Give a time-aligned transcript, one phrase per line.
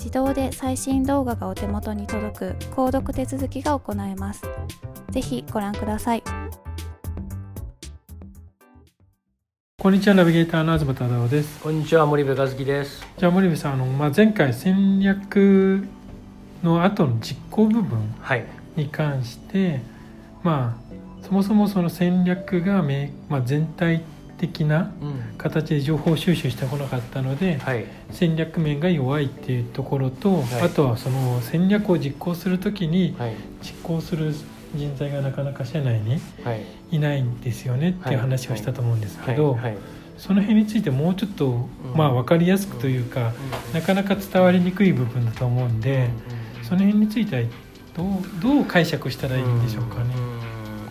[0.00, 4.42] 自動で最新動画がお手元に届く購読手続きが行えます。
[5.10, 6.22] ぜひご覧ください。
[9.78, 11.60] こんにちは、ナビゲーターの東忠夫です。
[11.60, 13.06] こんにちは、森部和樹です。
[13.18, 15.86] じゃあ、森部さん、あの、まあ、前回戦略
[16.62, 17.98] の後の実行部分
[18.76, 19.80] に関して、はい、
[20.42, 20.78] ま
[21.22, 22.82] あ、そもそもその戦略が、
[23.28, 24.02] まあ、全体
[24.40, 24.90] 的な
[25.36, 33.14] 形で情報収集してこなかったので、はい、戦略面が弱いっていうところと、はい、あとはその戦略を実行する時に
[33.60, 34.34] 実行する
[34.74, 36.18] 人材がなかなか社内に
[36.90, 36.98] い。
[36.98, 39.58] ないんですよねっていう話をしたと思うんですけど。
[40.16, 43.32] その辺についてもうちょっと、まあ、分かりやすくというか、
[43.72, 46.10] なかなか伝わりにくい部分だと思うんで、
[46.62, 47.42] その辺については
[47.96, 48.06] どう
[48.42, 50.39] どう解釈したらいいんでしょうかね。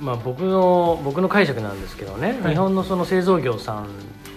[0.00, 3.88] まあ、僕の僕の解釈なんですけどね、はい、日本のその製造業さんっ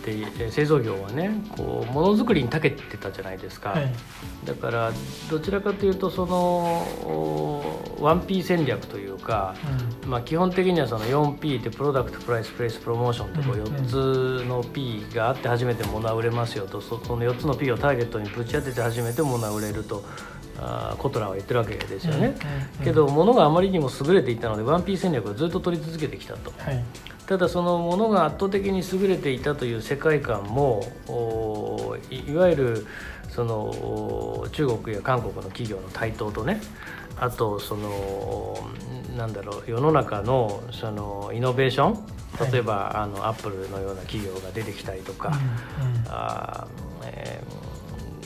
[0.03, 3.93] て製造業はねこうものづくりに長けてたじゃないですか、はい、
[4.43, 4.91] だから
[5.29, 6.85] どちらかというとその
[7.99, 9.55] 1P 戦略というか、
[10.03, 20.03] うん、まあ、基本的にはその 4P ってプロダクトプライスプレイスプロモーションとこう4つの P があって初めて物は売れますよとその4つの P をターゲットにぶち当てて初めて物は売れると。
[20.59, 22.35] あコトラは言ってるわけですよね、
[22.83, 26.83] けど物があまりにも優れていたので 1P 戦略をずっと取り続けてきたと、はい、
[27.25, 30.83] ただその物が圧倒的に優れていたという世界観も
[32.09, 32.87] いわゆる
[33.29, 36.61] その中国や韓国の企業の台頭とね
[37.17, 38.57] あとその
[39.17, 46.67] なんだろう世の中のそのイノベーション例えば、はい、あのアップルのような企業が出てきたりとか、うんうん、あ
[47.03, 47.62] えー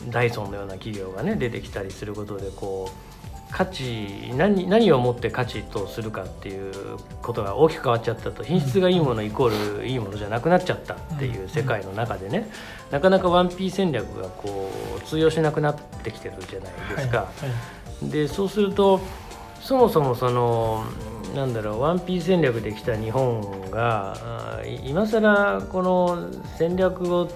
[0.09, 3.07] ダイソンのような企業がね出てきたりすることでこう
[3.51, 6.73] 価値何何をもって価値とするかっていう
[7.22, 12.50] ことが大きく変わっちゃったと品質がいいものイコールいいものじゃなくなっちゃったっていう世界の中でね
[12.91, 17.18] なかなか 1P 戦略がこう通用しなくなってきてるじゃないですか。
[17.18, 19.00] はいはい、でそうすると
[19.62, 20.84] そもそもその
[21.35, 24.18] なんだろう 1P 戦略できた日本が
[24.85, 27.29] 今更この戦略を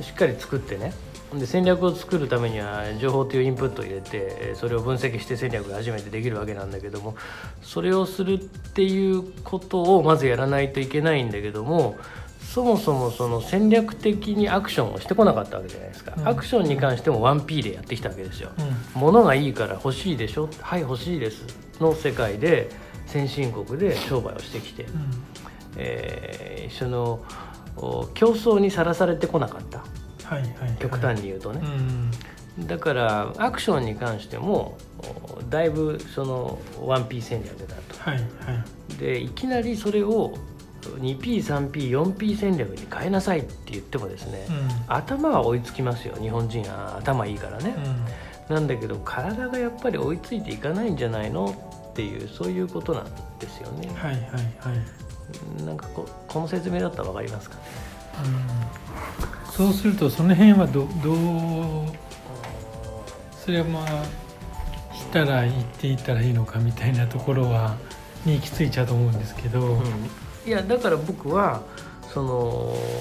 [0.00, 0.92] しっかり作ってね
[1.38, 7.16] で戦略を作るためには情報というインプットを入れてそれを分析して戦略が初めてできるわけなんだけども
[7.62, 11.96] それをするっていうことをまずやらないといけないんだけども
[12.40, 18.50] そもそもその戦略的にアクションをしてこなかったわけじゃないですか、うん、アクションに関しても 1P でやってきたわけですよ、
[18.94, 20.48] うん、物がいいから欲しいでしょ？
[20.60, 21.44] はい欲しいです
[21.80, 22.70] の世界で
[23.06, 24.90] 先進国で商売をしてきて、うん、
[25.76, 27.24] えー、その
[28.14, 29.82] 競争にさらされてこなかった
[30.24, 31.60] はいはいはい、極端に言うとね、
[32.60, 34.76] だからアクションに関しても
[35.50, 40.34] だいぶその 1P 戦略だと、はいはい、でいきなりそれを
[40.82, 46.14] 2P3P4P 戦略に変えなさいって言ってもですね、うん、頭は追いつきますよ。
[46.20, 47.74] 日本人は頭いいからね、
[48.48, 51.56] うん、なんだけど体がやっぱり追いついていかないんじゃないの
[51.90, 53.04] っていうそういうことなん
[53.38, 53.88] ですよね。
[53.94, 54.30] はいはいは
[55.60, 55.64] い。
[55.64, 57.62] なんかここの説明だったら分かりますかね？
[58.24, 61.86] うん、そうするとその辺はどどう
[63.44, 64.04] それはまあ
[64.94, 67.76] したら言っていったらいいのかみたいなところは
[68.24, 69.82] に行き着いちゃうと思うんですけど、うん、
[70.44, 71.62] いやだから僕は
[72.12, 72.34] その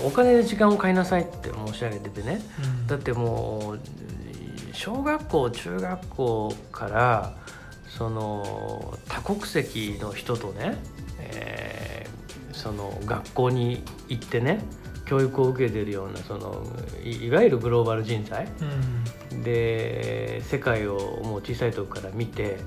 [0.06, 3.80] お金で時間を買いなさいって申し上げててね、うん、だってもう
[4.74, 7.36] 小学校中学校から
[7.88, 10.78] その多国籍の人とね、
[11.20, 14.60] えー、その学校に行ってね
[15.06, 16.64] 教育を受けてるようなその
[17.04, 18.48] いわゆるグローバル人材、
[19.32, 22.58] うん、で世界をもう小さい時から見て、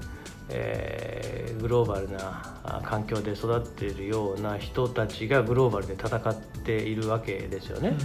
[0.50, 6.34] えー、グローバルな環境で育っているような人たちがグローバルで戦っ
[6.64, 7.96] ているわけですよね。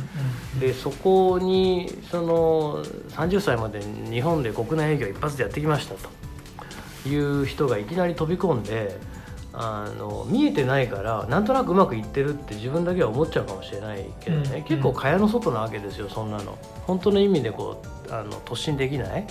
[0.55, 9.11] うん、でそこにその30歳まで日本で国内営業一発でやってきましたという人がいきなり飛び込んで。
[9.53, 16.57] あの見えてないからなんとなくうまくいってるって自分だけは思っちゃうかもしれないけどね、うん、結構蚊帳の外なわけですよそんなの。
[16.87, 19.25] 本当の意味でこうあの突進できない。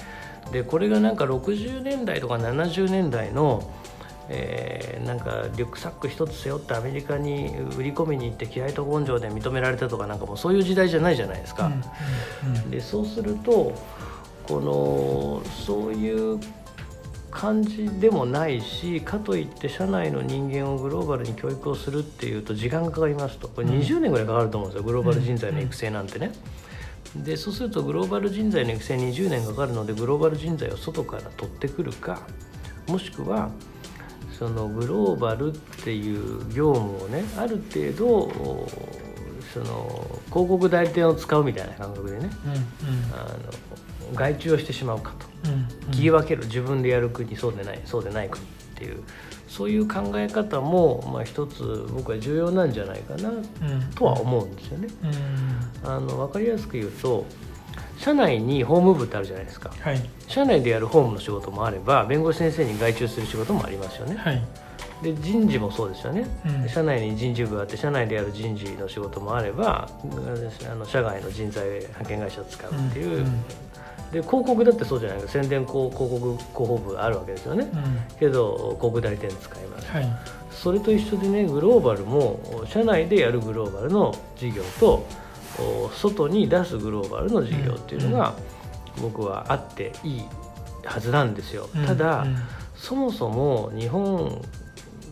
[0.53, 3.63] でこれがなんか60年代とか70年代の
[4.33, 11.67] えー、なんかリュックサック一つ背負ってアメリカに売り込みに行って気合と根性で認められたとかなんかもうそういう時代じゃないじゃないですか。
[11.67, 13.73] うんうんうん、でそうすると
[14.47, 16.39] このそういう
[17.31, 23.49] 感じでもないしかといって社内の人間をグローバルに教育をするっていうと時間がかかりますと。
[23.49, 26.33] これ20年ぐらいかかると思うんですよ、グローバル人材の育成なんてね。
[27.17, 32.23] でそうするとグローバル人材の育成20年かかるのでグローバル人材を外から取ってくるか
[32.87, 33.51] もしくは
[34.39, 38.67] そのグローバルっていう業務をねある程度
[39.53, 42.61] その広告代理店を使うみたいな感覚でね、うんうん、
[43.13, 43.25] あ
[44.13, 45.31] の外注をしてしまうかと。
[45.93, 46.45] 切り分ける。
[46.45, 49.03] 自分でやる国そうでないそうでない国っていう。
[49.49, 53.33] そういう考え方も、まあ、一つ僕は重要なんじゃないかな
[53.97, 54.89] とは思うんですよね。
[55.83, 57.27] あの分かりやすく言うと
[57.99, 64.17] 社内に法務部ってあるじゃないですか、はい、社内でやる法務の仕事もあれば弁護士先生に外注する仕事もありますよね。
[64.17, 64.43] はい
[65.03, 66.27] で人事もそうですよね、
[66.63, 69.89] うん、社内に人事部があって社内でやる人事の仕事もあれば
[70.71, 73.27] あの社外の人材派遣会社を使うっていう、うん。
[73.27, 73.43] うん。
[74.13, 75.29] で広告だってそうじゃないか。
[75.29, 80.07] 宣伝広告広報部あるわけですよね、うん、けど広告代理店使います、はい、
[80.51, 85.07] それと一緒でねグローバルも社内でやるグローバルの事業と
[85.95, 88.35] 外に出すグローバルの事業っていうのが
[89.01, 90.25] 僕はあっていい
[90.85, 92.37] はずなんですよ、うん、ただ、うん、
[92.75, 94.43] そもそも日本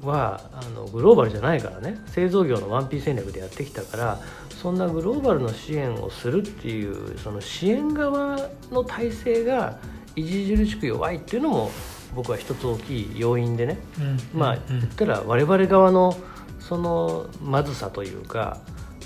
[0.03, 1.99] はあのグローバルじゃないからね。
[2.07, 9.79] 製造業の 1P 戦略でやってきたからそんなグローバルの支援をするっていうその支援側の体制が
[10.17, 11.71] 著しく弱いっていうのも
[12.15, 16.17] 僕は一つ大きい要因でね、うん、まあ言ったら我々側の
[16.59, 18.59] そのまずさというか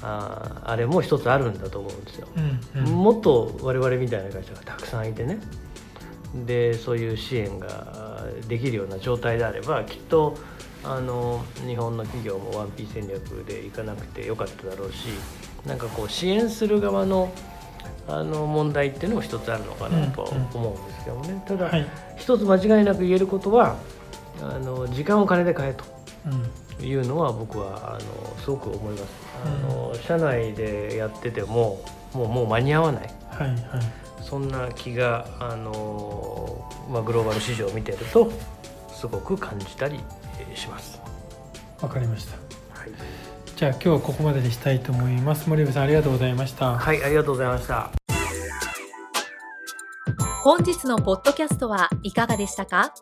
[0.03, 2.29] ああれも一つあるんだと思うんですよ、
[2.75, 2.87] うん。
[2.87, 5.39] うん、もっと我々みたいな会社がたくさんいてね。
[6.47, 10.39] でそういう支援ができるような状態であればきっと
[10.85, 15.09] あの日本の企業も 1P 戦略でいかなくてよかっただろうし
[15.67, 17.33] なんかこう支援する側の
[18.09, 21.87] あの問題っていうのも一つあるのかなとは思うんですけどもね、うんうん、ただ、はい、
[22.17, 23.77] 一つ間違いなく言えることは
[24.41, 25.85] あの時間を金で買えと
[26.85, 29.05] いうのは僕はあのすごく思います。
[29.45, 33.59] あの社内でやっててももうもう間に合わない、はいはい、
[34.21, 38.31] そんな気があの、まあ、グローバル市場を見てると
[38.93, 39.99] すごく感じたり
[40.57, 41.01] します。
[41.81, 42.37] わかりました、
[42.79, 42.91] はい、
[43.57, 45.49] じゃあ今日はここまでにしたいと思います。
[45.49, 46.79] 森部さんありがとうございました。
[46.79, 47.91] はいありがとうございました。
[50.45, 52.95] 本日のポッドキャストはいかがでしたか？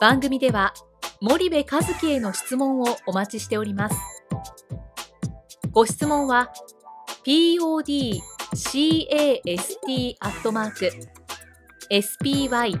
[0.00, 0.72] 番組では
[1.20, 3.96] 森部和樹への質問をお待ちしております。
[5.70, 6.52] ご質問は
[7.24, 8.16] podcast
[10.20, 10.90] アットマーク
[11.90, 12.80] spyder